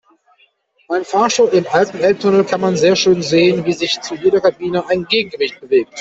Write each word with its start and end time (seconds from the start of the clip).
Beim 0.87 1.05
Fahrstuhl 1.05 1.49
im 1.49 1.67
alten 1.67 1.99
Elbtunnel 1.99 2.43
kann 2.43 2.59
man 2.59 2.75
sehr 2.75 2.95
schön 2.95 3.21
sehen, 3.21 3.63
wie 3.65 3.73
sich 3.73 4.01
zu 4.01 4.15
jeder 4.15 4.41
Kabine 4.41 4.89
ein 4.89 5.05
Gegengewicht 5.05 5.61
bewegt. 5.61 5.93